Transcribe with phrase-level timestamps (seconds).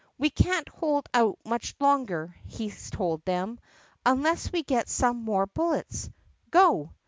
[0.17, 3.59] "We can't hold out much longer," he told them,
[4.03, 6.09] "unless we get some more bullets.
[6.49, 6.89] Go!"